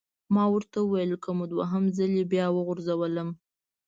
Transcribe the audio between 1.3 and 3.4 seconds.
مو دوهم ځلي بیا وغورځولم!